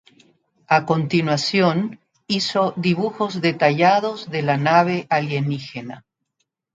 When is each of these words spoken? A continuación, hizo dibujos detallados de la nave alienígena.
A 0.67 0.87
continuación, 0.87 1.99
hizo 2.25 2.73
dibujos 2.75 3.39
detallados 3.39 4.31
de 4.31 4.41
la 4.41 4.57
nave 4.57 5.05
alienígena. 5.11 6.07